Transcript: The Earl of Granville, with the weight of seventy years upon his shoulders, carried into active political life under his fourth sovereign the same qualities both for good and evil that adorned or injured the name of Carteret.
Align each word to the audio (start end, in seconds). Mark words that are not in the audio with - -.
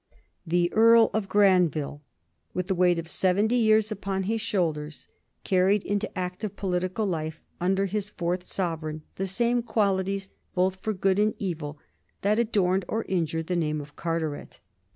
The 0.47 0.73
Earl 0.73 1.11
of 1.13 1.29
Granville, 1.29 2.01
with 2.55 2.65
the 2.65 2.73
weight 2.73 2.97
of 2.97 3.07
seventy 3.07 3.53
years 3.57 3.91
upon 3.91 4.23
his 4.23 4.41
shoulders, 4.41 5.07
carried 5.43 5.83
into 5.83 6.09
active 6.17 6.55
political 6.55 7.05
life 7.05 7.39
under 7.59 7.85
his 7.85 8.09
fourth 8.09 8.43
sovereign 8.43 9.03
the 9.17 9.27
same 9.27 9.61
qualities 9.61 10.29
both 10.55 10.77
for 10.77 10.93
good 10.93 11.19
and 11.19 11.35
evil 11.37 11.77
that 12.23 12.39
adorned 12.39 12.83
or 12.87 13.03
injured 13.03 13.45
the 13.45 13.55
name 13.55 13.79
of 13.79 13.95
Carteret. 13.95 14.59